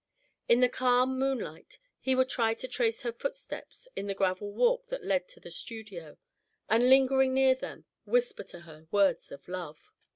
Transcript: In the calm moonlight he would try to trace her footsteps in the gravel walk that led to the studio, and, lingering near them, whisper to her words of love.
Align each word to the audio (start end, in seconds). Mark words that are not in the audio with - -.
In 0.49 0.61
the 0.61 0.67
calm 0.67 1.19
moonlight 1.19 1.77
he 1.99 2.15
would 2.15 2.27
try 2.27 2.55
to 2.55 2.67
trace 2.67 3.03
her 3.03 3.11
footsteps 3.13 3.87
in 3.95 4.07
the 4.07 4.15
gravel 4.15 4.51
walk 4.51 4.87
that 4.87 5.03
led 5.03 5.27
to 5.27 5.39
the 5.39 5.51
studio, 5.51 6.17
and, 6.67 6.89
lingering 6.89 7.35
near 7.35 7.53
them, 7.53 7.85
whisper 8.03 8.41
to 8.45 8.61
her 8.61 8.87
words 8.89 9.31
of 9.31 9.47
love. 9.47 9.91